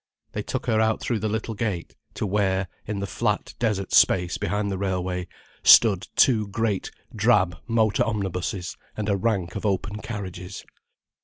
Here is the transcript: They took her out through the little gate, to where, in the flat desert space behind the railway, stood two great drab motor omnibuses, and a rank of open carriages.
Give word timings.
They 0.31 0.41
took 0.41 0.65
her 0.65 0.81
out 0.81 0.99
through 0.99 1.19
the 1.19 1.29
little 1.29 1.53
gate, 1.53 1.95
to 2.15 2.25
where, 2.25 2.67
in 2.87 2.97
the 3.01 3.05
flat 3.05 3.53
desert 3.59 3.93
space 3.93 4.39
behind 4.39 4.71
the 4.71 4.79
railway, 4.79 5.27
stood 5.61 6.07
two 6.15 6.47
great 6.47 6.89
drab 7.15 7.55
motor 7.67 8.03
omnibuses, 8.03 8.75
and 8.97 9.07
a 9.09 9.15
rank 9.15 9.53
of 9.55 9.63
open 9.63 9.99
carriages. 10.01 10.65